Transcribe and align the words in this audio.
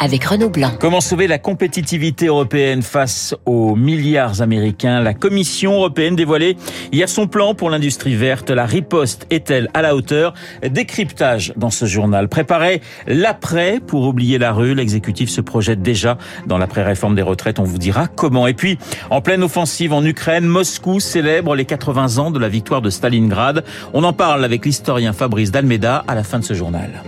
avec 0.00 0.24
Renaud 0.24 0.48
Blanc. 0.48 0.70
Comment 0.80 1.00
sauver 1.00 1.26
la 1.26 1.38
compétitivité 1.38 2.26
européenne 2.26 2.82
face 2.82 3.34
aux 3.44 3.76
milliards 3.76 4.40
américains? 4.40 5.00
La 5.00 5.14
Commission 5.14 5.74
européenne 5.74 6.16
dévoilée 6.16 6.56
hier 6.90 7.08
son 7.08 7.26
plan 7.26 7.54
pour 7.54 7.70
l'industrie 7.70 8.16
verte. 8.16 8.50
La 8.50 8.64
riposte 8.64 9.26
est-elle 9.30 9.68
à 9.74 9.82
la 9.82 9.94
hauteur? 9.94 10.32
Décryptage 10.66 11.52
dans 11.56 11.70
ce 11.70 11.84
journal. 11.84 12.28
Préparer 12.28 12.80
l'après 13.06 13.80
pour 13.86 14.06
oublier 14.06 14.38
la 14.38 14.52
rue. 14.52 14.74
L'exécutif 14.74 15.28
se 15.28 15.42
projette 15.42 15.82
déjà 15.82 16.16
dans 16.46 16.56
l'après-réforme 16.56 17.14
des 17.14 17.22
retraites. 17.22 17.58
On 17.58 17.64
vous 17.64 17.78
dira 17.78 18.08
comment. 18.08 18.46
Et 18.46 18.54
puis, 18.54 18.78
en 19.10 19.20
pleine 19.20 19.42
offensive 19.42 19.92
en 19.92 20.04
Ukraine, 20.04 20.46
Moscou 20.46 20.98
célèbre 20.98 21.54
les 21.54 21.66
80 21.66 22.18
ans 22.18 22.30
de 22.30 22.38
la 22.38 22.48
victoire 22.48 22.80
de 22.80 22.88
Stalingrad. 22.88 23.64
On 23.92 24.02
en 24.04 24.14
parle 24.14 24.44
avec 24.44 24.64
l'historien 24.64 25.12
Fabrice 25.12 25.50
Dalmeda 25.50 26.04
à 26.08 26.14
la 26.14 26.24
fin 26.24 26.38
de 26.38 26.44
ce 26.44 26.54
journal. 26.54 27.02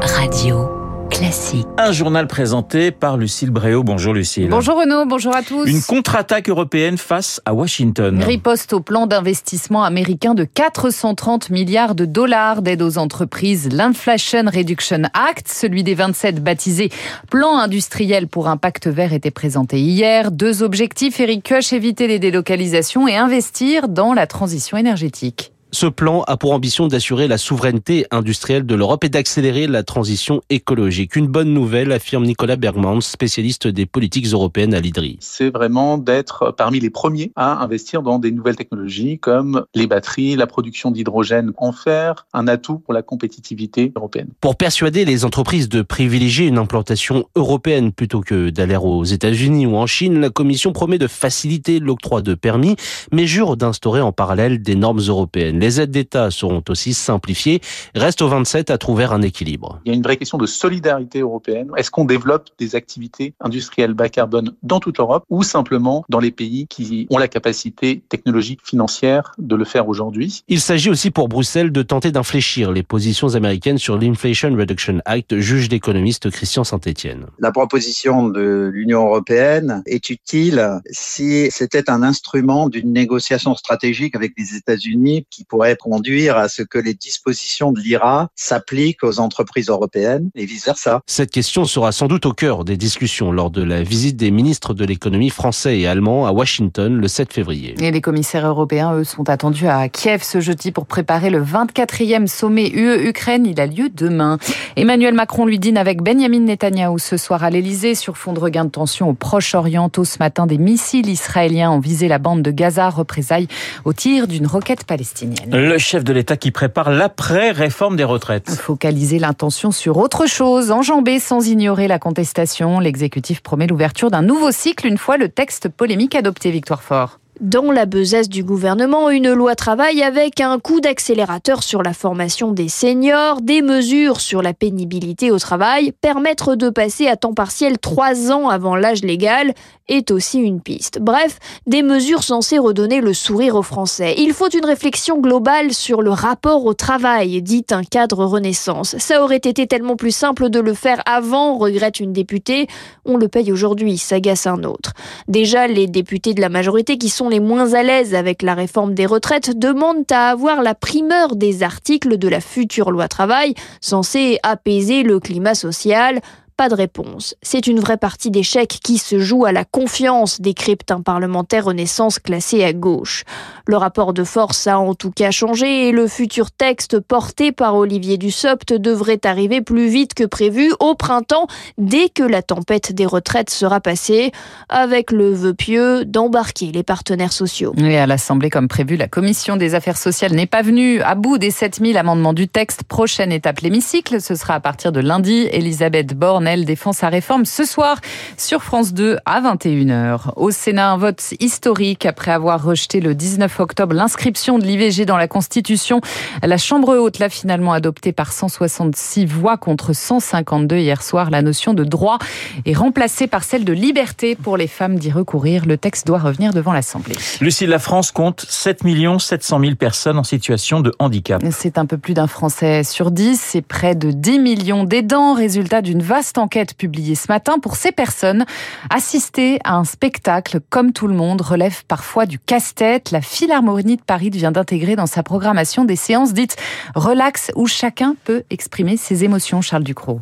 Radio. 0.00 0.75
Classique. 1.16 1.66
Un 1.78 1.92
journal 1.92 2.26
présenté 2.26 2.90
par 2.90 3.16
Lucille 3.16 3.50
Bréau. 3.50 3.82
Bonjour 3.82 4.12
Lucille. 4.12 4.48
Bonjour 4.50 4.78
Renaud, 4.78 5.06
bonjour 5.06 5.34
à 5.34 5.42
tous. 5.42 5.66
Une 5.66 5.80
contre-attaque 5.80 6.50
européenne 6.50 6.98
face 6.98 7.40
à 7.46 7.54
Washington. 7.54 8.22
Riposte 8.22 8.74
au 8.74 8.80
plan 8.80 9.06
d'investissement 9.06 9.82
américain 9.82 10.34
de 10.34 10.44
430 10.44 11.48
milliards 11.48 11.94
de 11.94 12.04
dollars 12.04 12.60
d'aide 12.60 12.82
aux 12.82 12.98
entreprises, 12.98 13.70
l'Inflation 13.72 14.44
Reduction 14.44 15.04
Act, 15.14 15.48
celui 15.48 15.82
des 15.84 15.94
27 15.94 16.44
baptisé 16.44 16.90
Plan 17.30 17.56
industriel 17.56 18.28
pour 18.28 18.48
un 18.48 18.58
pacte 18.58 18.86
vert 18.86 19.14
était 19.14 19.30
présenté 19.30 19.80
hier. 19.80 20.30
Deux 20.30 20.62
objectifs, 20.62 21.18
Eric 21.18 21.48
Koch, 21.48 21.72
éviter 21.72 22.08
les 22.08 22.18
délocalisations 22.18 23.08
et 23.08 23.16
investir 23.16 23.88
dans 23.88 24.12
la 24.12 24.26
transition 24.26 24.76
énergétique. 24.76 25.55
Ce 25.78 25.84
plan 25.84 26.22
a 26.26 26.38
pour 26.38 26.52
ambition 26.52 26.88
d'assurer 26.88 27.28
la 27.28 27.36
souveraineté 27.36 28.06
industrielle 28.10 28.64
de 28.64 28.74
l'Europe 28.74 29.04
et 29.04 29.10
d'accélérer 29.10 29.66
la 29.66 29.82
transition 29.82 30.40
écologique. 30.48 31.16
Une 31.16 31.26
bonne 31.26 31.52
nouvelle, 31.52 31.92
affirme 31.92 32.24
Nicolas 32.24 32.56
Bergman, 32.56 33.02
spécialiste 33.02 33.68
des 33.68 33.84
politiques 33.84 34.24
européennes 34.28 34.72
à 34.72 34.80
l'IDRI. 34.80 35.18
C'est 35.20 35.50
vraiment 35.50 35.98
d'être 35.98 36.54
parmi 36.56 36.80
les 36.80 36.88
premiers 36.88 37.30
à 37.36 37.62
investir 37.62 38.00
dans 38.00 38.18
des 38.18 38.30
nouvelles 38.30 38.56
technologies 38.56 39.18
comme 39.18 39.66
les 39.74 39.86
batteries, 39.86 40.34
la 40.34 40.46
production 40.46 40.90
d'hydrogène, 40.90 41.52
en 41.58 41.72
faire 41.72 42.26
un 42.32 42.48
atout 42.48 42.78
pour 42.78 42.94
la 42.94 43.02
compétitivité 43.02 43.92
européenne. 43.94 44.28
Pour 44.40 44.56
persuader 44.56 45.04
les 45.04 45.26
entreprises 45.26 45.68
de 45.68 45.82
privilégier 45.82 46.46
une 46.46 46.56
implantation 46.56 47.26
européenne 47.34 47.92
plutôt 47.92 48.22
que 48.22 48.48
d'aller 48.48 48.76
aux 48.76 49.04
États-Unis 49.04 49.66
ou 49.66 49.76
en 49.76 49.86
Chine, 49.86 50.20
la 50.20 50.30
Commission 50.30 50.72
promet 50.72 50.96
de 50.96 51.06
faciliter 51.06 51.80
l'octroi 51.80 52.22
de 52.22 52.32
permis, 52.32 52.76
mais 53.12 53.26
jure 53.26 53.58
d'instaurer 53.58 54.00
en 54.00 54.12
parallèle 54.12 54.62
des 54.62 54.74
normes 54.74 55.02
européennes. 55.06 55.65
Les 55.66 55.80
aides 55.80 55.90
d'État 55.90 56.30
seront 56.30 56.62
aussi 56.68 56.94
simplifiées. 56.94 57.60
Reste 57.96 58.22
aux 58.22 58.28
27 58.28 58.70
à 58.70 58.78
trouver 58.78 59.02
un 59.02 59.20
équilibre. 59.20 59.80
Il 59.84 59.88
y 59.88 59.92
a 59.92 59.96
une 59.96 60.02
vraie 60.04 60.16
question 60.16 60.38
de 60.38 60.46
solidarité 60.46 61.18
européenne. 61.18 61.72
Est-ce 61.76 61.90
qu'on 61.90 62.04
développe 62.04 62.50
des 62.60 62.76
activités 62.76 63.34
industrielles 63.40 63.92
bas 63.92 64.08
carbone 64.08 64.54
dans 64.62 64.78
toute 64.78 64.98
l'Europe 64.98 65.24
ou 65.28 65.42
simplement 65.42 66.04
dans 66.08 66.20
les 66.20 66.30
pays 66.30 66.68
qui 66.68 67.08
ont 67.10 67.18
la 67.18 67.26
capacité 67.26 68.04
technologique 68.08 68.60
financière 68.62 69.32
de 69.38 69.56
le 69.56 69.64
faire 69.64 69.88
aujourd'hui? 69.88 70.44
Il 70.46 70.60
s'agit 70.60 70.88
aussi 70.88 71.10
pour 71.10 71.28
Bruxelles 71.28 71.72
de 71.72 71.82
tenter 71.82 72.12
d'infléchir 72.12 72.70
les 72.70 72.84
positions 72.84 73.34
américaines 73.34 73.78
sur 73.78 73.98
l'Inflation 73.98 74.54
Reduction 74.54 75.00
Act, 75.04 75.36
juge 75.36 75.68
l'économiste 75.68 76.30
Christian 76.30 76.62
Saint-Etienne. 76.62 77.26
La 77.40 77.50
proposition 77.50 78.28
de 78.28 78.70
l'Union 78.72 79.04
européenne 79.06 79.82
est 79.86 80.10
utile 80.10 80.78
si 80.92 81.48
c'était 81.50 81.90
un 81.90 82.04
instrument 82.04 82.68
d'une 82.68 82.92
négociation 82.92 83.56
stratégique 83.56 84.14
avec 84.14 84.34
les 84.38 84.54
États-Unis 84.54 85.26
qui 85.28 85.44
pourrait 85.48 85.76
conduire 85.76 86.36
à 86.36 86.48
ce 86.48 86.62
que 86.62 86.78
les 86.78 86.94
dispositions 86.94 87.72
de 87.72 87.80
l'IRA 87.80 88.28
s'appliquent 88.34 89.04
aux 89.04 89.20
entreprises 89.20 89.68
européennes 89.68 90.30
et 90.34 90.44
vice-versa. 90.44 91.00
Cette 91.06 91.30
question 91.30 91.64
sera 91.64 91.92
sans 91.92 92.08
doute 92.08 92.26
au 92.26 92.32
cœur 92.32 92.64
des 92.64 92.76
discussions 92.76 93.32
lors 93.32 93.50
de 93.50 93.62
la 93.62 93.82
visite 93.82 94.16
des 94.16 94.30
ministres 94.30 94.74
de 94.74 94.84
l'économie 94.84 95.30
français 95.30 95.78
et 95.78 95.86
allemand 95.86 96.26
à 96.26 96.32
Washington 96.32 96.96
le 96.96 97.08
7 97.08 97.32
février. 97.32 97.74
Et 97.80 97.90
les 97.90 98.00
commissaires 98.00 98.46
européens, 98.46 98.94
eux, 98.94 99.04
sont 99.04 99.28
attendus 99.28 99.68
à 99.68 99.88
Kiev 99.88 100.22
ce 100.22 100.40
jeudi 100.40 100.72
pour 100.72 100.86
préparer 100.86 101.30
le 101.30 101.42
24e 101.42 102.26
sommet 102.26 102.68
UE-Ukraine. 102.68 103.46
Il 103.46 103.60
a 103.60 103.66
lieu 103.66 103.88
demain. 103.88 104.38
Emmanuel 104.76 105.14
Macron 105.14 105.46
lui 105.46 105.58
dîne 105.58 105.78
avec 105.78 106.02
Benjamin 106.02 106.40
Netanyahou 106.40 106.98
ce 106.98 107.16
soir 107.16 107.44
à 107.44 107.50
l'Elysée 107.50 107.94
sur 107.94 108.16
fond 108.16 108.32
de 108.32 108.40
regain 108.40 108.64
de 108.64 108.70
tension 108.70 109.08
au 109.10 109.14
Proche-Orient. 109.14 109.88
Tôt 109.88 110.04
ce 110.04 110.18
matin, 110.18 110.46
des 110.46 110.58
missiles 110.58 111.08
israéliens 111.08 111.70
ont 111.70 111.80
visé 111.80 112.08
la 112.08 112.18
bande 112.18 112.42
de 112.42 112.50
Gaza, 112.50 112.90
représailles 112.90 113.48
au 113.84 113.92
tir 113.92 114.26
d'une 114.26 114.46
roquette 114.46 114.84
palestinienne. 114.84 115.35
Le 115.50 115.78
chef 115.78 116.04
de 116.04 116.12
l'État 116.12 116.36
qui 116.36 116.50
prépare 116.50 116.90
l'après-réforme 116.90 117.96
des 117.96 118.04
retraites. 118.04 118.50
Focaliser 118.50 119.18
l'intention 119.18 119.70
sur 119.70 119.98
autre 119.98 120.26
chose, 120.26 120.70
enjamber 120.70 121.18
sans 121.18 121.46
ignorer 121.46 121.88
la 121.88 121.98
contestation. 121.98 122.80
L'exécutif 122.80 123.40
promet 123.40 123.66
l'ouverture 123.66 124.10
d'un 124.10 124.22
nouveau 124.22 124.50
cycle 124.50 124.86
une 124.86 124.98
fois 124.98 125.16
le 125.16 125.28
texte 125.28 125.68
polémique 125.68 126.14
adopté, 126.14 126.50
Victoire 126.50 126.82
Fort. 126.82 127.20
Dans 127.40 127.70
la 127.70 127.84
besace 127.84 128.30
du 128.30 128.42
gouvernement, 128.42 129.10
une 129.10 129.30
loi 129.30 129.54
travail 129.54 130.02
avec 130.02 130.40
un 130.40 130.58
coup 130.58 130.80
d'accélérateur 130.80 131.62
sur 131.62 131.82
la 131.82 131.92
formation 131.92 132.50
des 132.50 132.70
seniors, 132.70 133.42
des 133.42 133.60
mesures 133.60 134.22
sur 134.22 134.40
la 134.40 134.54
pénibilité 134.54 135.30
au 135.30 135.38
travail, 135.38 135.92
permettre 136.00 136.54
de 136.54 136.70
passer 136.70 137.08
à 137.08 137.16
temps 137.16 137.34
partiel 137.34 137.78
trois 137.78 138.32
ans 138.32 138.48
avant 138.48 138.74
l'âge 138.74 139.02
légal 139.02 139.52
est 139.88 140.10
aussi 140.10 140.38
une 140.38 140.62
piste. 140.62 140.98
Bref, 141.00 141.38
des 141.66 141.82
mesures 141.82 142.22
censées 142.22 142.58
redonner 142.58 143.00
le 143.00 143.12
sourire 143.12 143.54
aux 143.54 143.62
Français. 143.62 144.14
Il 144.18 144.32
faut 144.32 144.48
une 144.48 144.64
réflexion 144.64 145.20
globale 145.20 145.74
sur 145.74 146.02
le 146.02 146.10
rapport 146.10 146.64
au 146.64 146.74
travail, 146.74 147.42
dit 147.42 147.66
un 147.70 147.84
cadre 147.84 148.24
Renaissance. 148.24 148.96
Ça 148.98 149.22
aurait 149.22 149.36
été 149.36 149.66
tellement 149.66 149.96
plus 149.96 150.10
simple 150.10 150.48
de 150.48 150.58
le 150.58 150.74
faire 150.74 151.02
avant, 151.06 151.58
regrette 151.58 152.00
une 152.00 152.12
députée. 152.12 152.66
On 153.04 153.16
le 153.16 153.28
paye 153.28 153.52
aujourd'hui, 153.52 153.98
s'agace 153.98 154.46
un 154.46 154.64
autre. 154.64 154.94
Déjà, 155.28 155.68
les 155.68 155.86
députés 155.86 156.34
de 156.34 156.40
la 156.40 156.48
majorité 156.48 156.98
qui 156.98 157.10
sont 157.10 157.25
les 157.28 157.40
moins 157.40 157.74
à 157.74 157.82
l'aise 157.82 158.14
avec 158.14 158.42
la 158.42 158.54
réforme 158.54 158.94
des 158.94 159.06
retraites 159.06 159.58
demandent 159.58 160.10
à 160.10 160.28
avoir 160.28 160.62
la 160.62 160.74
primeur 160.74 161.36
des 161.36 161.62
articles 161.62 162.18
de 162.18 162.28
la 162.28 162.40
future 162.40 162.90
loi 162.90 163.08
travail 163.08 163.54
censée 163.80 164.38
apaiser 164.42 165.02
le 165.02 165.20
climat 165.20 165.54
social. 165.54 166.20
Pas 166.56 166.70
de 166.70 166.74
réponse. 166.74 167.34
C'est 167.42 167.66
une 167.66 167.80
vraie 167.80 167.98
partie 167.98 168.30
d'échec 168.30 168.78
qui 168.82 168.96
se 168.96 169.18
joue 169.18 169.44
à 169.44 169.52
la 169.52 169.66
confiance, 169.66 170.40
décrypte 170.40 170.90
un 170.90 171.02
parlementaire 171.02 171.66
Renaissance 171.66 172.18
classé 172.18 172.64
à 172.64 172.72
gauche. 172.72 173.24
Le 173.66 173.76
rapport 173.76 174.14
de 174.14 174.24
force 174.24 174.66
a 174.66 174.78
en 174.78 174.94
tout 174.94 175.10
cas 175.10 175.30
changé 175.30 175.88
et 175.88 175.92
le 175.92 176.06
futur 176.08 176.50
texte 176.50 176.98
porté 176.98 177.52
par 177.52 177.76
Olivier 177.76 178.16
Dussopt 178.16 178.72
devrait 178.72 179.20
arriver 179.24 179.60
plus 179.60 179.88
vite 179.88 180.14
que 180.14 180.24
prévu 180.24 180.72
au 180.80 180.94
printemps, 180.94 181.46
dès 181.76 182.08
que 182.08 182.22
la 182.22 182.40
tempête 182.40 182.92
des 182.94 183.04
retraites 183.04 183.50
sera 183.50 183.80
passée, 183.80 184.32
avec 184.70 185.10
le 185.10 185.34
vœu 185.34 185.52
pieux 185.52 186.06
d'embarquer 186.06 186.72
les 186.72 186.82
partenaires 186.82 187.34
sociaux. 187.34 187.74
Et 187.76 187.98
à 187.98 188.06
l'Assemblée, 188.06 188.48
comme 188.48 188.68
prévu, 188.68 188.96
la 188.96 189.08
Commission 189.08 189.58
des 189.58 189.74
affaires 189.74 189.98
sociales 189.98 190.32
n'est 190.32 190.46
pas 190.46 190.62
venue 190.62 191.02
à 191.02 191.16
bout 191.16 191.36
des 191.36 191.50
7000 191.50 191.98
amendements 191.98 192.32
du 192.32 192.48
texte. 192.48 192.84
Prochaine 192.84 193.30
étape, 193.30 193.60
l'hémicycle. 193.60 194.22
Ce 194.22 194.34
sera 194.34 194.54
à 194.54 194.60
partir 194.60 194.90
de 194.90 195.00
lundi. 195.00 195.48
Elisabeth 195.52 196.14
Borne 196.14 196.45
elle 196.46 196.64
défend 196.64 196.92
sa 196.92 197.08
réforme 197.08 197.44
ce 197.44 197.64
soir 197.64 197.98
sur 198.36 198.62
France 198.62 198.92
2 198.92 199.18
à 199.24 199.40
21h. 199.40 200.32
Au 200.36 200.50
Sénat, 200.50 200.90
un 200.90 200.96
vote 200.96 201.34
historique 201.40 202.06
après 202.06 202.30
avoir 202.30 202.62
rejeté 202.62 203.00
le 203.00 203.14
19 203.14 203.60
octobre 203.60 203.94
l'inscription 203.94 204.58
de 204.58 204.64
l'IVG 204.64 205.06
dans 205.06 205.16
la 205.16 205.28
Constitution. 205.28 206.00
La 206.42 206.58
Chambre 206.58 206.96
haute 206.96 207.18
l'a 207.18 207.28
finalement 207.28 207.72
adopté 207.72 208.12
par 208.12 208.32
166 208.32 209.26
voix 209.26 209.56
contre 209.56 209.92
152 209.92 210.76
hier 210.76 211.02
soir. 211.02 211.30
La 211.30 211.42
notion 211.42 211.74
de 211.74 211.84
droit 211.84 212.18
est 212.64 212.74
remplacée 212.74 213.26
par 213.26 213.44
celle 213.44 213.64
de 213.64 213.72
liberté 213.72 214.36
pour 214.36 214.56
les 214.56 214.68
femmes 214.68 214.98
d'y 214.98 215.10
recourir. 215.10 215.66
Le 215.66 215.76
texte 215.76 216.06
doit 216.06 216.18
revenir 216.18 216.52
devant 216.52 216.72
l'Assemblée. 216.72 217.16
Lucie, 217.40 217.66
la 217.66 217.78
France 217.78 218.10
compte 218.12 218.46
7 218.48 218.82
700 219.18 219.60
000 219.60 219.74
personnes 219.74 220.18
en 220.18 220.24
situation 220.24 220.80
de 220.80 220.92
handicap. 220.98 221.42
C'est 221.50 221.78
un 221.78 221.86
peu 221.86 221.98
plus 221.98 222.14
d'un 222.14 222.26
Français 222.26 222.84
sur 222.84 223.10
10. 223.10 223.40
C'est 223.40 223.62
près 223.62 223.94
de 223.94 224.10
10 224.10 224.38
millions 224.38 224.84
d'aidants, 224.84 225.34
résultat 225.34 225.82
d'une 225.82 226.02
vaste 226.02 226.35
enquête 226.38 226.74
publiée 226.76 227.14
ce 227.14 227.26
matin 227.28 227.58
pour 227.58 227.76
ces 227.76 227.92
personnes. 227.92 228.44
Assister 228.90 229.58
à 229.64 229.76
un 229.76 229.84
spectacle 229.84 230.60
comme 230.70 230.92
tout 230.92 231.06
le 231.06 231.14
monde 231.14 231.40
relève 231.40 231.84
parfois 231.86 232.26
du 232.26 232.38
casse-tête. 232.38 233.10
La 233.10 233.20
Philharmonie 233.20 233.96
de 233.96 234.02
Paris 234.02 234.30
vient 234.30 234.52
d'intégrer 234.52 234.96
dans 234.96 235.06
sa 235.06 235.22
programmation 235.22 235.84
des 235.84 235.96
séances 235.96 236.32
dites 236.32 236.56
relax 236.94 237.50
où 237.56 237.66
chacun 237.66 238.16
peut 238.24 238.44
exprimer 238.50 238.96
ses 238.96 239.24
émotions. 239.24 239.60
Charles 239.60 239.84
Ducrot. 239.84 240.20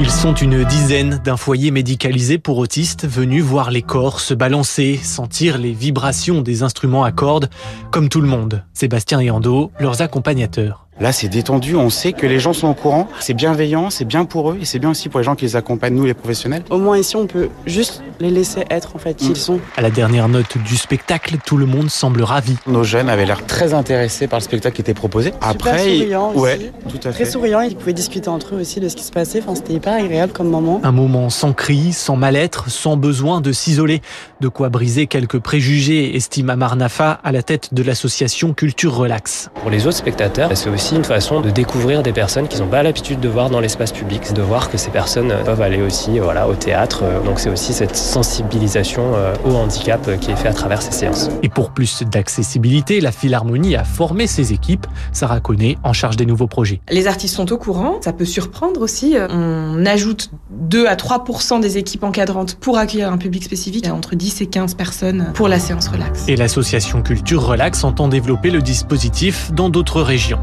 Ils 0.00 0.10
sont 0.10 0.34
une 0.34 0.64
dizaine 0.64 1.20
d'un 1.24 1.36
foyer 1.36 1.70
médicalisé 1.70 2.38
pour 2.38 2.58
autistes 2.58 3.06
venus 3.06 3.42
voir 3.42 3.70
les 3.70 3.82
corps 3.82 4.20
se 4.20 4.34
balancer, 4.34 4.98
sentir 5.02 5.58
les 5.58 5.72
vibrations 5.72 6.42
des 6.42 6.62
instruments 6.62 7.04
à 7.04 7.12
cordes, 7.12 7.48
comme 7.90 8.08
tout 8.08 8.20
le 8.20 8.28
monde. 8.28 8.64
Sébastien 8.74 9.20
et 9.20 9.30
Ando, 9.30 9.70
leurs 9.78 10.02
accompagnateurs. 10.02 10.87
Là, 11.00 11.12
c'est 11.12 11.28
détendu, 11.28 11.76
on 11.76 11.90
sait 11.90 12.12
que 12.12 12.26
les 12.26 12.40
gens 12.40 12.52
sont 12.52 12.66
au 12.66 12.74
courant, 12.74 13.08
c'est 13.20 13.34
bienveillant, 13.34 13.88
c'est 13.88 14.04
bien 14.04 14.24
pour 14.24 14.50
eux 14.50 14.58
et 14.60 14.64
c'est 14.64 14.80
bien 14.80 14.90
aussi 14.90 15.08
pour 15.08 15.20
les 15.20 15.24
gens 15.24 15.36
qui 15.36 15.44
les 15.44 15.54
accompagnent, 15.54 15.94
nous 15.94 16.04
les 16.04 16.14
professionnels. 16.14 16.64
Au 16.70 16.78
moins 16.78 16.98
ici, 16.98 17.14
on 17.14 17.28
peut 17.28 17.50
juste 17.66 18.02
les 18.18 18.30
laisser 18.30 18.64
être 18.68 18.96
en 18.96 18.98
fait 18.98 19.14
qui 19.14 19.28
ils 19.30 19.36
sont. 19.36 19.60
À 19.76 19.80
la 19.80 19.90
dernière 19.90 20.28
note 20.28 20.58
du 20.58 20.76
spectacle, 20.76 21.36
tout 21.44 21.56
le 21.56 21.66
monde 21.66 21.88
semble 21.88 22.22
ravi. 22.22 22.56
Nos 22.66 22.82
jeunes 22.82 23.08
avaient 23.08 23.26
l'air 23.26 23.46
très 23.46 23.74
intéressés 23.74 24.26
par 24.26 24.40
le 24.40 24.44
spectacle 24.44 24.74
qui 24.74 24.80
était 24.82 24.94
proposé. 24.94 25.32
Après, 25.40 25.78
Super 25.78 25.98
souriant 25.98 26.32
ouais, 26.34 26.56
aussi. 26.56 26.98
tout 26.98 27.08
à 27.08 27.12
Très 27.12 27.24
souriant, 27.26 27.60
ils 27.60 27.76
pouvaient 27.76 27.92
discuter 27.92 28.28
entre 28.28 28.56
eux 28.56 28.60
aussi 28.60 28.80
de 28.80 28.88
ce 28.88 28.96
qui 28.96 29.04
se 29.04 29.12
passait. 29.12 29.40
Enfin, 29.40 29.54
c'était 29.54 29.74
hyper 29.74 29.92
agréable 29.92 30.32
comme 30.32 30.48
moment. 30.48 30.80
Un 30.82 30.92
moment 30.92 31.30
sans 31.30 31.52
cri, 31.52 31.92
sans 31.92 32.16
mal-être, 32.16 32.70
sans 32.70 32.96
besoin 32.96 33.40
de 33.40 33.52
s'isoler. 33.52 34.02
De 34.40 34.48
quoi 34.48 34.68
briser 34.68 35.06
quelques 35.06 35.38
préjugés, 35.38 36.16
estime 36.16 36.50
Amar 36.50 36.74
Nafa 36.74 37.20
à 37.22 37.30
la 37.30 37.44
tête 37.44 37.72
de 37.72 37.84
l'association 37.84 38.52
Culture 38.52 38.96
Relax. 38.96 39.50
Pour 39.60 39.70
les 39.70 39.86
autres 39.86 39.98
spectateurs, 39.98 40.50
c'est 40.56 40.70
aussi 40.70 40.87
une 40.96 41.04
façon 41.04 41.40
de 41.40 41.50
découvrir 41.50 42.02
des 42.02 42.12
personnes 42.12 42.48
qu'ils 42.48 42.60
n'ont 42.60 42.68
pas 42.68 42.82
l'habitude 42.82 43.20
de 43.20 43.28
voir 43.28 43.50
dans 43.50 43.60
l'espace 43.60 43.92
public, 43.92 44.32
de 44.32 44.42
voir 44.42 44.70
que 44.70 44.78
ces 44.78 44.90
personnes 44.90 45.32
peuvent 45.44 45.60
aller 45.60 45.82
aussi 45.82 46.18
voilà, 46.18 46.48
au 46.48 46.54
théâtre. 46.54 47.04
Donc 47.24 47.40
c'est 47.40 47.50
aussi 47.50 47.72
cette 47.72 47.96
sensibilisation 47.96 49.14
euh, 49.14 49.34
au 49.44 49.54
handicap 49.54 50.00
euh, 50.08 50.16
qui 50.16 50.30
est 50.30 50.36
faite 50.36 50.52
à 50.52 50.54
travers 50.54 50.82
ces 50.82 50.92
séances. 50.92 51.30
Et 51.42 51.48
pour 51.48 51.70
plus 51.70 52.02
d'accessibilité, 52.04 53.00
la 53.00 53.12
Philharmonie 53.12 53.76
a 53.76 53.84
formé 53.84 54.26
ses 54.26 54.52
équipes. 54.52 54.86
Sarah 55.12 55.40
Connet, 55.40 55.76
en 55.82 55.92
charge 55.92 56.16
des 56.16 56.26
nouveaux 56.26 56.46
projets. 56.46 56.80
Les 56.90 57.06
artistes 57.06 57.34
sont 57.34 57.52
au 57.52 57.58
courant, 57.58 57.98
ça 58.00 58.12
peut 58.12 58.24
surprendre 58.24 58.80
aussi. 58.80 59.16
On 59.30 59.84
ajoute 59.86 60.30
2 60.50 60.86
à 60.86 60.94
3% 60.94 61.60
des 61.60 61.78
équipes 61.78 62.04
encadrantes 62.04 62.54
pour 62.56 62.78
accueillir 62.78 63.12
un 63.12 63.18
public 63.18 63.44
spécifique, 63.44 63.88
entre 63.88 64.14
10 64.14 64.40
et 64.40 64.46
15 64.46 64.74
personnes 64.74 65.32
pour 65.34 65.48
la 65.48 65.58
séance 65.58 65.88
relax. 65.88 66.24
Et 66.28 66.36
l'association 66.36 67.02
Culture 67.02 67.44
Relax 67.44 67.84
entend 67.84 68.08
développer 68.08 68.50
le 68.50 68.62
dispositif 68.62 69.52
dans 69.52 69.68
d'autres 69.68 70.02
régions. 70.02 70.40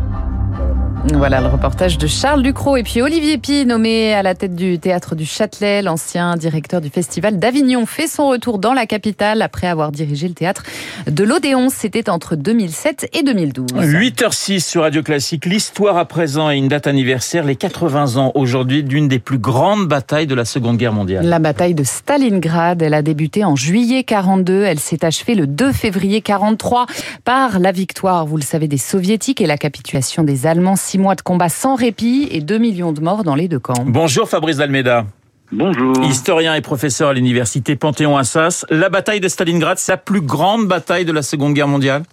Voilà 1.13 1.40
le 1.40 1.48
reportage 1.48 1.98
de 1.98 2.07
Charles 2.07 2.42
Ducrot. 2.42 2.78
Et 2.78 2.84
puis 2.84 3.02
Olivier 3.02 3.38
Pi, 3.38 3.66
nommé 3.66 4.13
à 4.13 4.24
la 4.24 4.34
tête 4.34 4.56
du 4.56 4.80
théâtre 4.80 5.16
du 5.16 5.25
Châtelet, 5.25 5.81
l'ancien 5.81 6.36
directeur 6.36 6.81
du 6.81 6.90
festival 6.90 7.38
d'Avignon, 7.38 7.86
fait 7.86 8.07
son 8.07 8.28
retour 8.30 8.57
dans 8.57 8.74
la 8.74 8.86
capitale 8.86 9.42
après 9.42 9.68
avoir 9.68 9.92
dirigé 9.92 10.28
le 10.28 10.34
théâtre 10.34 10.63
de 11.07 11.24
l'Odéon. 11.24 11.69
C'était 11.69 12.10
entre 12.10 12.36
2007 12.36 13.10
et 13.13 13.24
2012. 13.24 13.68
8h06 13.75 14.60
sur 14.60 14.81
Radio 14.81 15.04
Classique. 15.04 15.46
L'histoire 15.46 15.98
à 15.98 16.06
présent 16.06 16.50
et 16.50 16.57
une 16.57 16.68
date 16.68 16.88
anniversaire, 16.88 17.44
les 17.44 17.56
80 17.56 18.18
ans 18.18 18.31
aujourd'hui 18.34 18.84
d'une 18.84 19.07
des 19.07 19.19
plus 19.19 19.38
grandes 19.38 19.88
batailles 19.88 20.28
de 20.28 20.36
la 20.36 20.46
Seconde 20.46 20.78
Guerre 20.78 20.94
mondiale. 20.94 21.25
La 21.25 21.40
bataille 21.40 21.75
de 21.75 21.84
Stalingrad, 21.84 22.81
elle 22.81 22.96
a 22.96 23.04
débuté 23.04 23.46
en 23.46 23.56
juillet 23.56 24.04
42. 24.04 24.63
Elle 24.63 24.80
s'est 24.80 25.06
achevée 25.06 25.36
le 25.36 25.46
2 25.46 25.72
février 25.72 26.22
43 26.22 26.88
par 27.24 27.60
la 27.60 27.72
victoire, 27.72 28.25
vous 28.25 28.38
le 28.38 28.44
savez, 28.44 28.68
des 28.68 28.78
Soviétiques 28.78 29.40
et 29.40 29.46
la 29.46 29.57
capitulation 29.57 30.24
des 30.24 30.48
Allemands. 30.48 30.75
Six 30.95 31.01
mois 31.01 31.15
de 31.15 31.21
combat 31.21 31.50
sans 31.50 31.75
répit 31.75 32.30
et 32.31 32.39
2 32.39 32.57
millions 32.57 32.94
de 32.94 33.01
morts 33.01 33.25
dans 33.25 33.36
les 33.36 33.50
deux 33.50 33.59
camps. 33.59 33.83
Bonjour 33.86 34.30
Fabrice 34.30 34.56
Dalmeda. 34.56 35.06
Bonjour. 35.51 35.94
Historien 36.06 36.56
et 36.56 36.62
professeur 36.62 37.09
à 37.09 37.13
l'université 37.13 37.75
Panthéon-Assas. 37.75 38.65
La 38.69 38.88
bataille 38.88 39.19
de 39.19 39.27
Stalingrad, 39.27 39.77
c'est 39.77 39.92
la 39.92 39.97
plus 39.97 40.21
grande 40.21 40.69
bataille 40.69 41.03
de 41.03 41.12
la 41.12 41.21
Seconde 41.21 41.53
Guerre 41.53 41.68
mondiale? 41.68 42.03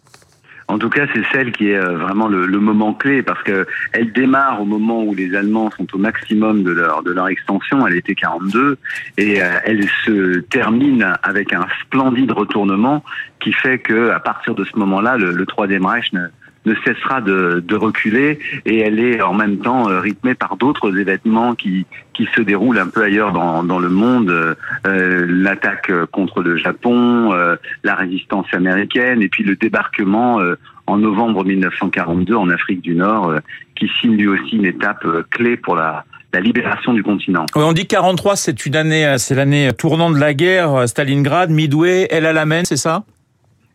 En 0.67 0.79
tout 0.79 0.88
cas, 0.88 1.06
c'est 1.14 1.23
celle 1.31 1.52
qui 1.52 1.69
est 1.69 1.76
euh, 1.76 1.96
vraiment 1.96 2.26
le, 2.26 2.46
le, 2.46 2.58
moment 2.58 2.93
clé 2.93 3.23
parce 3.23 3.40
que 3.44 3.69
elle 3.93 4.12
démarre 4.12 4.61
au 4.61 4.64
moment 4.64 5.05
où 5.05 5.14
les 5.14 5.32
Allemands 5.37 5.70
sont 5.76 5.87
au 5.94 5.99
maximum 5.99 6.64
de 6.64 6.73
leur 6.73 7.05
de 7.05 7.12
leur 7.12 7.29
extension. 7.29 7.87
Elle 7.87 7.94
était 7.94 8.17
42 8.17 8.79
et 9.17 9.40
euh, 9.40 9.46
elle 9.64 9.87
se 10.05 10.40
termine 10.40 11.14
avec 11.23 11.52
un 11.52 11.67
splendide 11.82 12.32
retournement 12.32 13.05
qui 13.38 13.52
fait 13.52 13.79
que 13.79 14.11
à 14.11 14.19
partir 14.19 14.56
de 14.56 14.64
ce 14.64 14.76
moment-là, 14.76 15.19
le, 15.19 15.31
le 15.31 15.46
Troisième 15.46 15.87
Reich 15.87 16.12
ne, 16.12 16.26
ne 16.64 16.75
cessera 16.85 17.20
de, 17.20 17.62
de, 17.67 17.76
reculer 17.76 18.38
et 18.64 18.79
elle 18.79 19.00
est 19.00 19.20
en 19.20 19.35
même 19.35 19.59
temps 19.59 19.85
rythmée 19.85 20.35
par 20.35 20.56
d'autres 20.56 20.97
événements 20.97 21.55
qui, 21.55 21.87
qui 22.14 22.29
se 22.35 22.41
déroulent 22.41 22.79
un 22.79 22.88
peu 22.88 23.03
ailleurs 23.03 23.32
dans, 23.32 23.62
dans 23.64 23.79
le 23.79 23.88
monde. 23.88 24.31
Euh, 24.87 25.26
L'attaque 25.29 25.91
contre 26.11 26.43
le 26.43 26.56
Japon, 26.56 27.32
euh, 27.32 27.56
la 27.82 27.94
résistance 27.94 28.47
américaine 28.53 29.23
et 29.23 29.29
puis 29.29 29.44
le 29.44 29.56
débarquement 29.56 30.41
euh, 30.41 30.56
en 30.87 30.99
novembre 30.99 31.44
1942 31.44 32.35
en 32.35 32.50
Afrique 32.50 32.82
du 32.82 32.94
Nord 32.94 33.35
qui 33.76 33.91
signe 34.00 34.17
lui 34.17 34.29
aussi 34.29 34.56
une 34.56 34.65
étape 34.65 35.06
clé 35.31 35.56
pour 35.56 35.76
la, 35.76 36.05
la 36.32 36.41
libération 36.41 36.93
du 36.93 37.03
continent. 37.03 37.47
On 37.55 37.73
dit 37.73 37.87
43, 37.87 38.37
c'est 38.37 38.67
une 38.67 38.76
année, 38.76 39.15
c'est 39.19 39.35
l'année 39.35 39.70
tournant 39.76 40.11
de 40.11 40.19
la 40.19 40.35
guerre. 40.35 40.88
Stalingrad, 40.88 41.50
Midway, 41.50 42.08
El 42.11 42.26
Alamein, 42.26 42.65
c'est 42.65 42.76
ça? 42.76 43.05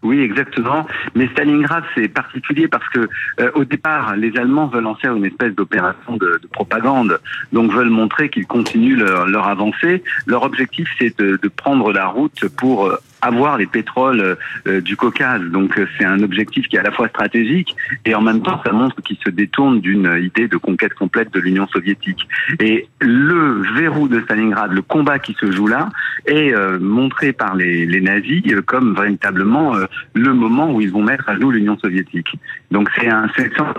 Oui, 0.04 0.22
exactement. 0.22 0.86
Mais 1.16 1.28
Stalingrad, 1.30 1.84
c'est 1.96 2.08
particulier 2.08 2.68
parce 2.68 2.88
que 2.90 3.10
euh, 3.40 3.52
au 3.56 3.66
départ, 3.66 4.16
les 4.16 4.38
Allemands 4.38 4.68
veulent 4.68 4.86
en 4.86 4.96
faire 4.96 5.16
une 5.16 5.26
espèce 5.26 5.56
d'opération 5.56 6.18
de, 6.18 6.40
de, 6.42 6.48
propagande, 6.48 7.20
donc 7.52 7.72
veulent 7.72 7.90
montrer 7.90 8.30
qu'ils 8.30 8.46
continuent 8.46 8.98
leur, 8.98 9.28
leur, 9.28 9.48
avancée. 9.48 10.04
Leur 10.28 10.44
objectif, 10.44 10.88
c'est 11.00 11.18
de, 11.20 11.40
de, 11.42 11.48
prendre 11.48 11.92
la 11.92 12.08
route 12.08 12.48
pour 12.58 12.86
euh, 12.86 12.98
avoir 13.22 13.58
les 13.58 13.66
pétroles 13.66 14.38
euh, 14.68 14.82
du 14.82 14.96
Caucase. 14.96 15.42
Donc 15.42 15.80
c'est 15.98 16.06
un 16.06 16.22
objectif 16.22 16.68
qui 16.68 16.76
est 16.76 16.80
à 16.80 16.84
la 16.84 16.92
fois 16.92 17.08
stratégique 17.10 17.76
et 18.06 18.16
en 18.16 18.22
même 18.22 18.42
temps 18.42 18.62
ça 18.66 18.72
montre 18.72 19.02
qu'ils 19.02 19.18
se 19.24 19.30
détournent 19.30 19.82
d'une 19.82 20.20
idée 20.22 20.48
de 20.48 20.58
conquête 20.58 20.94
complète 20.94 21.34
de 21.34 21.40
l'Union 21.40 21.68
soviétique. 21.68 22.28
Et 22.60 22.88
le 23.00 23.64
verrou 23.76 24.08
de 24.08 24.22
Stalingrad, 24.22 24.72
le 24.72 24.82
combat 24.82 25.20
qui 25.20 25.36
se 25.40 25.52
joue 25.52 25.68
là, 25.68 25.90
est 26.26 26.54
euh, 26.54 26.80
montré 26.80 27.34
par 27.34 27.56
les, 27.56 27.86
les 27.86 28.02
nazis 28.02 28.44
euh, 28.52 28.62
comme 28.62 28.96
véritablement 28.96 29.76
le 30.14 30.34
moment 30.34 30.72
où 30.72 30.82
ils 30.82 30.92
vont 30.92 31.04
mettre 31.04 31.30
à 31.30 31.36
genoux 31.36 31.52
l'Union 31.52 31.78
soviétique. 31.78 32.28
Donc 32.72 32.90
c'est 32.96 33.10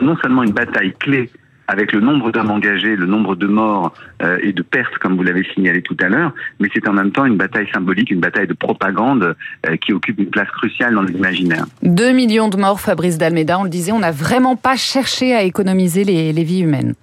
non 0.00 0.16
seulement 0.22 0.42
une 0.42 0.52
bataille 0.52 0.94
clé 0.98 1.30
avec 1.68 1.92
le 1.92 2.00
nombre 2.00 2.32
d'hommes 2.32 2.50
engagés, 2.50 2.96
le 2.96 3.06
nombre 3.06 3.36
de 3.36 3.46
morts 3.46 3.92
euh, 4.22 4.38
et 4.42 4.52
de 4.52 4.62
pertes, 4.62 4.96
comme 4.98 5.16
vous 5.16 5.22
l'avez 5.22 5.46
signalé 5.54 5.82
tout 5.82 5.96
à 6.00 6.08
l'heure, 6.08 6.32
mais 6.58 6.68
c'est 6.74 6.88
en 6.88 6.94
même 6.94 7.12
temps 7.12 7.26
une 7.26 7.36
bataille 7.36 7.68
symbolique, 7.72 8.10
une 8.10 8.20
bataille 8.20 8.46
de 8.46 8.54
propagande 8.54 9.36
euh, 9.66 9.76
qui 9.76 9.92
occupe 9.92 10.18
une 10.18 10.30
place 10.30 10.48
cruciale 10.48 10.94
dans 10.94 11.02
l'imaginaire. 11.02 11.66
2 11.82 12.12
millions 12.12 12.48
de 12.48 12.56
morts, 12.56 12.80
Fabrice 12.80 13.18
Dalmeda, 13.18 13.58
on 13.60 13.64
le 13.64 13.70
disait, 13.70 13.92
on 13.92 13.98
n'a 13.98 14.12
vraiment 14.12 14.56
pas 14.56 14.76
cherché 14.76 15.34
à 15.34 15.42
économiser 15.42 16.04
les, 16.04 16.32
les 16.32 16.44
vies 16.44 16.60
humaines. 16.60 16.94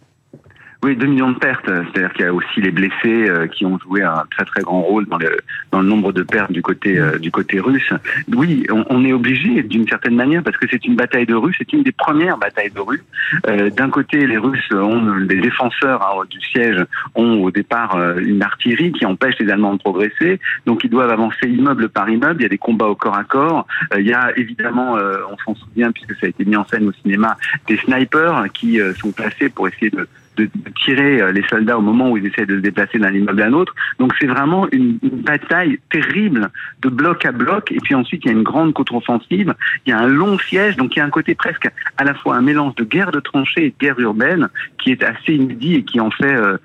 Oui, 0.85 0.95
2 0.95 1.07
millions 1.07 1.31
de 1.31 1.39
pertes. 1.39 1.65
C'est-à-dire 1.65 2.13
qu'il 2.13 2.25
y 2.25 2.27
a 2.27 2.33
aussi 2.33 2.61
les 2.61 2.69
blessés 2.69 3.27
euh, 3.27 3.47
qui 3.47 3.65
ont 3.65 3.79
joué 3.79 4.03
un 4.03 4.23
très 4.29 4.45
très 4.45 4.61
grand 4.61 4.81
rôle 4.81 5.07
dans 5.07 5.17
le, 5.17 5.35
dans 5.71 5.81
le 5.81 5.87
nombre 5.87 6.11
de 6.11 6.21
pertes 6.21 6.51
du 6.51 6.61
côté, 6.61 6.99
euh, 6.99 7.17
du 7.17 7.31
côté 7.31 7.59
russe. 7.59 7.91
Oui, 8.31 8.67
on, 8.69 8.85
on 8.91 9.03
est 9.03 9.11
obligé 9.11 9.63
d'une 9.63 9.87
certaine 9.87 10.13
manière 10.13 10.43
parce 10.43 10.57
que 10.57 10.67
c'est 10.69 10.85
une 10.85 10.95
bataille 10.95 11.25
de 11.25 11.33
rue, 11.33 11.55
c'est 11.57 11.73
une 11.73 11.81
des 11.81 11.91
premières 11.91 12.37
batailles 12.37 12.69
de 12.69 12.79
rue. 12.79 13.03
Euh, 13.47 13.71
D'un 13.71 13.89
côté, 13.89 14.27
les 14.27 14.37
Russes 14.37 14.71
ont, 14.73 15.15
les 15.15 15.41
défenseurs 15.41 16.03
hein, 16.03 16.23
du 16.29 16.39
siège 16.39 16.85
ont 17.15 17.41
au 17.41 17.49
départ 17.49 17.95
euh, 17.95 18.19
une 18.19 18.43
artillerie 18.43 18.91
qui 18.91 19.07
empêche 19.07 19.39
les 19.39 19.49
Allemands 19.49 19.73
de 19.73 19.79
progresser, 19.79 20.39
donc 20.67 20.83
ils 20.83 20.91
doivent 20.91 21.09
avancer 21.09 21.49
immeuble 21.49 21.89
par 21.89 22.07
immeuble. 22.07 22.41
Il 22.41 22.43
y 22.43 22.45
a 22.45 22.49
des 22.49 22.59
combats 22.59 22.89
au 22.89 22.95
corps 22.95 23.17
à 23.17 23.23
corps. 23.23 23.65
Euh, 23.91 24.01
il 24.01 24.05
y 24.05 24.13
a 24.13 24.37
évidemment, 24.37 24.97
on 25.31 25.37
s'en 25.43 25.55
souvient 25.55 25.91
puisque 25.91 26.13
ça 26.19 26.27
a 26.27 26.29
été 26.29 26.45
mis 26.45 26.55
en 26.55 26.65
scène 26.67 26.87
au 26.87 26.91
cinéma, 26.91 27.37
des 27.67 27.77
snipers 27.77 28.45
qui 28.53 28.79
sont 28.99 29.11
placés 29.11 29.49
pour 29.49 29.67
essayer 29.67 29.89
de 29.89 30.07
de, 30.37 30.49
tirer 30.83 31.31
les 31.33 31.43
soldats 31.47 31.77
au 31.77 31.81
moment 31.81 32.11
où 32.11 32.17
ils 32.17 32.25
essaient 32.25 32.45
de 32.45 32.57
se 32.57 32.61
déplacer 32.61 32.99
d'un 32.99 33.11
immeuble 33.11 33.41
à 33.41 33.47
un 33.47 33.53
autre. 33.53 33.73
Donc 33.99 34.13
c'est 34.19 34.27
vraiment 34.27 34.67
une, 34.71 34.99
une, 35.01 35.21
bataille 35.21 35.79
terrible 35.89 36.49
de 36.81 36.89
bloc 36.89 37.25
à 37.25 37.31
bloc. 37.31 37.71
Et 37.71 37.79
puis 37.79 37.95
ensuite, 37.95 38.23
il 38.25 38.27
y 38.27 38.29
a 38.29 38.33
une 38.33 38.43
grande 38.43 38.73
contre-offensive. 38.73 39.53
Il 39.85 39.89
y 39.89 39.93
a 39.93 39.99
un 39.99 40.07
long 40.07 40.37
siège. 40.37 40.75
Donc 40.77 40.95
il 40.95 40.99
y 40.99 41.01
a 41.01 41.05
un 41.05 41.09
côté 41.09 41.35
presque 41.35 41.69
à 41.97 42.03
la 42.03 42.13
fois 42.13 42.35
un 42.35 42.41
mélange 42.41 42.75
de 42.75 42.83
guerre 42.83 43.11
de 43.11 43.19
tranchées 43.19 43.65
et 43.65 43.69
de 43.69 43.75
guerre 43.79 43.99
urbaine 43.99 44.49
qui 44.77 44.91
est 44.91 45.03
assez 45.03 45.33
inédit 45.33 45.75
et 45.75 45.83
qui 45.83 45.99
en 45.99 46.11
fait 46.11 46.35
euh, 46.35 46.57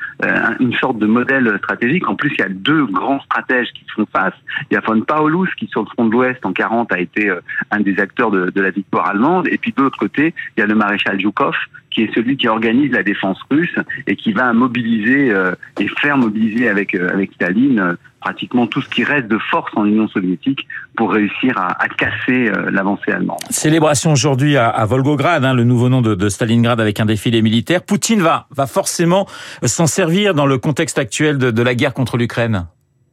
une 0.58 0.74
sorte 0.74 0.98
de 0.98 1.06
modèle 1.06 1.56
stratégique. 1.58 2.08
En 2.08 2.16
plus, 2.16 2.30
il 2.32 2.40
y 2.40 2.44
a 2.44 2.48
deux 2.48 2.86
grands 2.86 3.20
stratèges 3.20 3.68
qui 3.72 3.84
se 3.88 3.92
font 3.94 4.06
face. 4.12 4.34
Il 4.70 4.74
y 4.74 4.76
a 4.76 4.80
von 4.80 5.00
Paulus 5.00 5.48
qui, 5.56 5.66
sur 5.68 5.80
le 5.82 5.86
front 5.86 6.06
de 6.06 6.12
l'Ouest, 6.12 6.44
en 6.44 6.52
40, 6.52 6.92
a 6.92 7.00
été 7.00 7.32
un 7.70 7.80
des 7.80 7.98
acteurs 7.98 8.30
de, 8.30 8.50
de 8.50 8.60
la 8.60 8.70
victoire 8.70 9.08
allemande. 9.08 9.48
Et 9.48 9.58
puis 9.58 9.72
de 9.76 9.82
l'autre 9.82 9.98
côté, 9.98 10.34
il 10.56 10.60
y 10.60 10.62
a 10.62 10.66
le 10.66 10.74
maréchal 10.74 11.18
Zhukov 11.20 11.54
qui 12.00 12.10
est 12.10 12.14
celui 12.14 12.36
qui 12.36 12.48
organise 12.48 12.92
la 12.92 13.02
défense 13.02 13.38
russe 13.50 13.74
et 14.06 14.16
qui 14.16 14.32
va 14.32 14.52
mobiliser 14.52 15.30
euh, 15.32 15.52
et 15.78 15.86
faire 16.00 16.16
mobiliser 16.16 16.68
avec 16.68 16.94
euh, 16.94 17.10
avec 17.12 17.32
Staline 17.34 17.78
euh, 17.78 17.94
pratiquement 18.20 18.66
tout 18.66 18.80
ce 18.82 18.88
qui 18.88 19.04
reste 19.04 19.28
de 19.28 19.38
force 19.50 19.70
en 19.76 19.84
Union 19.84 20.08
soviétique 20.08 20.66
pour 20.96 21.12
réussir 21.12 21.56
à, 21.58 21.82
à 21.82 21.88
casser 21.88 22.50
l'avancée 22.70 23.12
allemande. 23.12 23.38
Célébration 23.48 24.12
aujourd'hui 24.12 24.58
à, 24.58 24.68
à, 24.68 24.84
Volgograd, 24.84 25.42
hein, 25.42 25.54
le 25.54 25.64
nouveau 25.64 25.88
nom 25.88 26.02
de, 26.02 26.14
de, 26.14 26.28
Stalingrad 26.28 26.78
avec 26.80 27.00
un 27.00 27.06
défilé 27.06 27.40
militaire. 27.40 27.82
Poutine 27.82 28.20
va 28.20 28.46
va 28.50 28.66
forcément 28.66 29.26
s'en 29.64 29.86
servir 29.86 30.34
dans 30.34 30.46
le 30.46 30.58
contexte 30.58 30.98
actuel 30.98 31.38
de, 31.38 31.50
de 31.50 31.62
la 31.62 31.74
guerre 31.74 31.94
contre 31.94 32.18
l'Ukraine. 32.18 32.66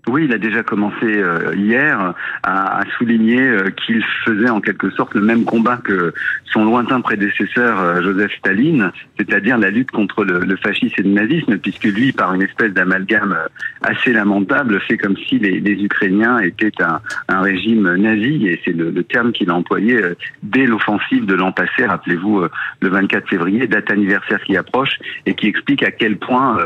Oui, 0.07 0.23
il 0.23 0.33
a 0.33 0.37
déjà 0.37 0.63
commencé 0.63 1.05
euh, 1.05 1.53
hier 1.53 2.13
à, 2.43 2.81
souligner 2.97 3.41
euh, 3.41 3.69
qu'il 3.71 4.01
faisait 4.23 4.49
en 4.49 4.61
quelque 4.61 4.89
sorte 4.91 5.13
le 5.15 5.21
même 5.21 5.43
combat 5.43 5.77
que 5.83 6.13
son 6.45 6.63
lointain 6.63 7.01
prédécesseur 7.01 7.79
euh, 7.79 8.01
Joseph 8.01 8.31
Staline, 8.37 8.91
c'est-à-dire 9.17 9.57
la 9.57 9.69
lutte 9.69 9.91
contre 9.91 10.23
le, 10.23 10.55
fascisme 10.55 10.95
et 10.99 11.03
le 11.03 11.09
nazisme, 11.09 11.57
puisque 11.57 11.83
lui, 11.83 12.13
par 12.13 12.33
une 12.33 12.41
espèce 12.41 12.71
d'amalgame 12.71 13.37
assez 13.81 14.13
lamentable, 14.13 14.79
fait 14.79 14.97
comme 14.97 15.17
si 15.17 15.39
les, 15.39 15.57
Ukrainiens 15.83 16.39
étaient 16.39 16.71
un, 16.79 17.41
régime 17.41 17.93
nazi, 17.95 18.47
et 18.47 18.61
c'est 18.63 18.71
le, 18.71 18.89
le, 18.89 19.03
terme 19.03 19.33
qu'il 19.33 19.49
a 19.49 19.55
employé 19.55 19.99
dès 20.41 20.65
l'offensive 20.65 21.25
de 21.25 21.35
l'an 21.35 21.51
passé, 21.51 21.85
rappelez-vous, 21.85 22.43
le 22.81 22.89
24 22.89 23.27
février, 23.27 23.67
date 23.67 23.91
anniversaire 23.91 24.41
qui 24.43 24.57
approche, 24.57 24.97
et 25.25 25.35
qui 25.35 25.47
explique 25.47 25.83
à 25.83 25.91
quel 25.91 26.17
point 26.17 26.57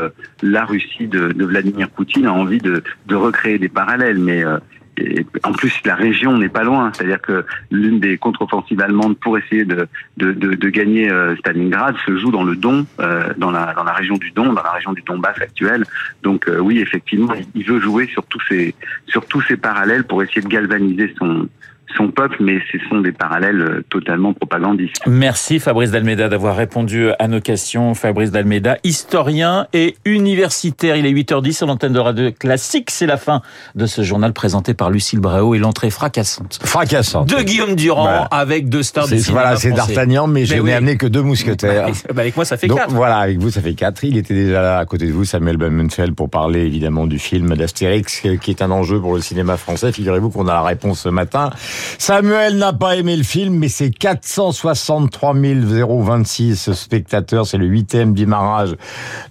la 0.42 0.64
Russie 0.64 1.08
de, 1.08 1.28
de 1.32 1.44
Vladimir 1.44 1.90
Poutine 1.90 2.26
a 2.26 2.32
envie 2.32 2.58
de, 2.58 2.82
de 3.06 3.14
créer 3.32 3.58
des 3.58 3.68
parallèles, 3.68 4.18
mais 4.18 4.44
euh, 4.44 4.58
et 4.98 5.26
en 5.42 5.52
plus, 5.52 5.72
la 5.84 5.94
région 5.94 6.36
n'est 6.36 6.50
pas 6.50 6.64
loin. 6.64 6.92
C'est-à-dire 6.92 7.20
que 7.20 7.44
l'une 7.70 7.98
des 7.98 8.18
contre-offensives 8.18 8.80
allemandes 8.80 9.16
pour 9.18 9.38
essayer 9.38 9.64
de, 9.64 9.88
de, 10.18 10.32
de, 10.32 10.54
de 10.54 10.68
gagner 10.68 11.10
euh, 11.10 11.34
Stalingrad 11.36 11.96
se 12.04 12.16
joue 12.18 12.30
dans 12.30 12.44
le 12.44 12.56
Don, 12.56 12.86
euh, 13.00 13.32
dans, 13.38 13.50
la, 13.50 13.72
dans 13.74 13.84
la 13.84 13.92
région 13.92 14.16
du 14.16 14.30
Don, 14.32 14.52
dans 14.52 14.62
la 14.62 14.70
région 14.70 14.92
du 14.92 15.02
Donbass 15.02 15.40
actuelle. 15.40 15.84
Donc 16.22 16.46
euh, 16.46 16.58
oui, 16.58 16.78
effectivement, 16.80 17.32
il 17.54 17.64
veut 17.64 17.80
jouer 17.80 18.06
sur 18.08 18.24
tous 18.24 18.42
ces, 18.48 18.74
sur 19.06 19.24
tous 19.26 19.40
ces 19.42 19.56
parallèles 19.56 20.04
pour 20.04 20.22
essayer 20.22 20.42
de 20.42 20.48
galvaniser 20.48 21.14
son, 21.18 21.48
son 21.96 22.08
peuple, 22.08 22.36
mais 22.40 22.58
ce 22.70 22.78
sont 22.88 23.00
des 23.00 23.12
parallèles 23.12 23.82
totalement 23.88 24.32
propagandistes. 24.32 24.96
Merci 25.06 25.58
Fabrice 25.58 25.90
Dalmeda 25.90 26.28
d'avoir 26.28 26.56
répondu 26.56 27.10
à 27.18 27.28
nos 27.28 27.40
questions. 27.40 27.94
Fabrice 27.94 28.30
Dalmeda, 28.30 28.78
historien 28.84 29.66
et 29.72 29.96
universitaire. 30.04 30.96
Il 30.96 31.06
est 31.06 31.12
8h10 31.12 31.52
sur 31.52 31.66
l'antenne 31.66 31.92
de 31.92 31.98
Radio 31.98 32.30
Classique. 32.32 32.90
C'est 32.90 33.06
la 33.06 33.16
fin 33.16 33.42
de 33.74 33.86
ce 33.86 34.02
journal 34.02 34.32
présenté 34.32 34.74
par 34.74 34.90
Lucille 34.90 35.20
Bréau 35.20 35.54
et 35.54 35.58
l'entrée 35.58 35.90
fracassante. 35.90 36.58
Fracassante. 36.64 37.28
De 37.28 37.42
Guillaume 37.42 37.76
Durand 37.76 38.02
voilà. 38.02 38.24
avec 38.30 38.68
deux 38.68 38.82
stars 38.82 39.08
du 39.08 39.18
cinéma 39.18 39.42
Voilà, 39.42 39.56
c'est 39.56 39.72
D'Artagnan, 39.72 40.26
mais, 40.26 40.40
mais 40.40 40.46
je 40.46 40.54
oui. 40.54 40.64
n'ai 40.64 40.74
amené 40.74 40.96
que 40.96 41.06
deux 41.06 41.22
mousquetaires. 41.22 41.88
Bah, 42.12 42.22
avec 42.22 42.36
moi, 42.36 42.44
ça 42.44 42.56
fait 42.56 42.66
Donc, 42.66 42.78
quatre. 42.78 42.90
Voilà, 42.90 43.18
avec 43.18 43.38
vous, 43.38 43.50
ça 43.50 43.62
fait 43.62 43.74
quatre. 43.74 44.04
Il 44.04 44.18
était 44.18 44.34
déjà 44.34 44.60
là 44.60 44.78
à 44.78 44.84
côté 44.84 45.06
de 45.06 45.12
vous, 45.12 45.24
Samuel 45.24 45.56
Blumenfeld, 45.56 46.14
pour 46.14 46.28
parler 46.28 46.60
évidemment 46.60 47.06
du 47.06 47.18
film 47.18 47.54
d'Astérix, 47.54 48.22
qui 48.40 48.50
est 48.50 48.62
un 48.62 48.70
enjeu 48.70 49.00
pour 49.00 49.14
le 49.14 49.20
cinéma 49.20 49.56
français. 49.56 49.92
Figurez-vous 49.92 50.30
qu'on 50.30 50.46
a 50.48 50.52
la 50.52 50.62
réponse 50.62 51.00
ce 51.00 51.08
matin. 51.08 51.50
Samuel 51.98 52.56
n'a 52.56 52.72
pas 52.72 52.96
aimé 52.96 53.16
le 53.16 53.22
film, 53.22 53.54
mais 53.54 53.68
c'est 53.68 53.90
463 53.90 55.34
026 55.34 56.72
spectateurs. 56.72 57.46
C'est 57.46 57.58
le 57.58 57.66
huitième 57.66 58.14
démarrage 58.14 58.74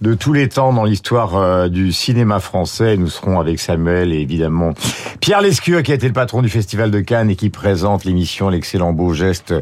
de 0.01 0.13
tous 0.13 0.33
les 0.33 0.49
temps 0.49 0.73
dans 0.73 0.83
l'histoire 0.83 1.35
euh, 1.35 1.67
du 1.67 1.91
cinéma 1.91 2.39
français. 2.39 2.97
Nous 2.97 3.09
serons 3.09 3.39
avec 3.39 3.59
Samuel 3.59 4.13
et 4.13 4.19
évidemment 4.19 4.71
Pierre 5.19 5.41
Lescure, 5.41 5.83
qui 5.83 5.91
a 5.91 5.95
été 5.95 6.07
le 6.07 6.13
patron 6.13 6.41
du 6.41 6.49
Festival 6.49 6.91
de 6.91 6.99
Cannes 6.99 7.29
et 7.29 7.35
qui 7.35 7.49
présente 7.49 8.05
l'émission 8.05 8.49
L'excellent 8.49 8.93
beau 8.93 9.13
geste 9.13 9.53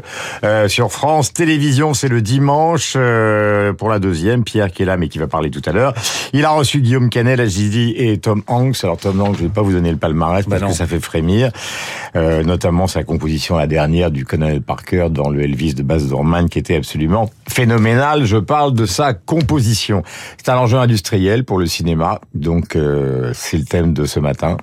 euh, 0.44 0.68
sur 0.68 0.90
France 0.90 1.32
Télévisions. 1.32 1.94
C'est 1.94 2.08
le 2.08 2.22
dimanche 2.22 2.94
euh, 2.96 3.72
pour 3.72 3.88
la 3.88 3.98
deuxième. 3.98 4.44
Pierre 4.44 4.70
qui 4.70 4.82
est 4.82 4.86
là, 4.86 4.96
mais 4.96 5.08
qui 5.08 5.18
va 5.18 5.26
parler 5.26 5.50
tout 5.50 5.62
à 5.66 5.72
l'heure. 5.72 5.94
Il 6.32 6.44
a 6.44 6.50
reçu 6.50 6.80
Guillaume 6.80 7.10
Canet, 7.10 7.40
Gidi 7.48 7.94
et 7.96 8.18
Tom 8.18 8.42
Hanks. 8.46 8.82
Alors 8.82 8.96
Tom 8.96 9.20
Hanks, 9.20 9.36
je 9.38 9.42
vais 9.42 9.48
pas 9.48 9.62
vous 9.62 9.72
donner 9.72 9.90
le 9.90 9.96
palmarès 9.96 10.46
parce 10.46 10.60
bah 10.60 10.68
que 10.68 10.72
ça 10.74 10.86
fait 10.86 11.00
frémir, 11.00 11.50
euh, 12.16 12.42
notamment 12.42 12.79
sa 12.86 13.04
composition 13.04 13.56
la 13.56 13.66
dernière 13.66 14.10
du 14.10 14.24
Colonel 14.24 14.62
Parker 14.62 15.08
dans 15.10 15.30
le 15.30 15.42
Elvis 15.42 15.74
de 15.74 15.82
Baz 15.82 16.08
Luhrmann 16.08 16.48
qui 16.48 16.58
était 16.58 16.76
absolument 16.76 17.30
phénoménal. 17.48 18.24
Je 18.24 18.36
parle 18.36 18.74
de 18.74 18.86
sa 18.86 19.12
composition. 19.14 20.02
C'est 20.38 20.50
un 20.50 20.56
enjeu 20.56 20.78
industriel 20.78 21.44
pour 21.44 21.58
le 21.58 21.66
cinéma, 21.66 22.20
donc 22.34 22.76
euh, 22.76 23.32
c'est 23.34 23.58
le 23.58 23.64
thème 23.64 23.92
de 23.92 24.04
ce 24.04 24.20
matin. 24.20 24.56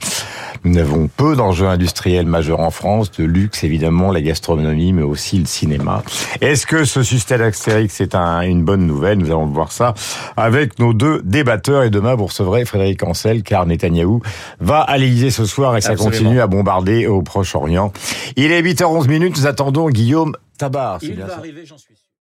Nous 0.63 0.77
avons 0.77 1.07
peu 1.07 1.36
d'enjeux 1.36 1.67
industriels 1.67 2.25
majeurs 2.25 2.59
en 2.59 2.71
France, 2.71 3.12
de 3.12 3.24
luxe 3.24 3.63
évidemment, 3.63 4.12
la 4.12 4.21
gastronomie, 4.21 4.91
mais 4.93 5.03
aussi 5.03 5.38
le 5.38 5.45
cinéma. 5.45 6.03
Est-ce 6.41 6.65
que 6.65 6.83
ce 6.83 7.03
succès 7.03 7.38
d'Astérix 7.38 8.01
est 8.01 8.15
un, 8.15 8.41
une 8.41 8.63
bonne 8.63 8.86
nouvelle? 8.86 9.17
Nous 9.19 9.27
allons 9.27 9.45
voir 9.45 9.71
ça 9.71 9.93
avec 10.36 10.79
nos 10.79 10.93
deux 10.93 11.21
débatteurs. 11.24 11.83
Et 11.83 11.89
demain, 11.89 12.15
vous 12.15 12.25
recevrez 12.25 12.65
Frédéric 12.65 13.03
Ancel, 13.03 13.43
car 13.43 13.65
Netanyahou 13.65 14.21
va 14.59 14.79
à 14.81 14.97
l'Élysée 14.97 15.29
ce 15.29 15.45
soir 15.45 15.77
et 15.77 15.81
ça 15.81 15.91
Absolument. 15.91 16.17
continue 16.17 16.41
à 16.41 16.47
bombarder 16.47 17.07
au 17.07 17.21
Proche-Orient. 17.21 17.91
Il 18.36 18.52
est 18.52 18.62
8h11 18.62 19.08
minutes, 19.08 19.38
nous 19.38 19.48
attendons 19.48 19.90
Guillaume 19.90 20.36
Tabar. 20.58 21.00
Il 21.02 21.16
va 21.16 21.38
arriver, 21.38 21.66
j'en 21.66 21.78
suis 21.78 21.96
sûr. 21.96 22.07